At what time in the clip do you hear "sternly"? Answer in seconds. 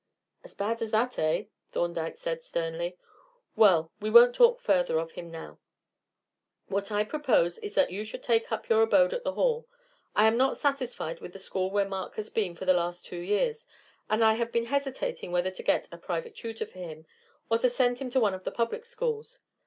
2.43-2.97